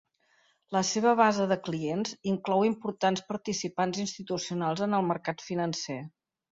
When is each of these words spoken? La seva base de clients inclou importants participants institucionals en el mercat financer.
La 0.75 0.79
seva 0.91 1.11
base 1.19 1.45
de 1.51 1.57
clients 1.67 2.15
inclou 2.33 2.67
importants 2.71 3.23
participants 3.35 4.03
institucionals 4.09 4.87
en 4.91 5.01
el 5.03 5.11
mercat 5.15 5.49
financer. 5.51 6.05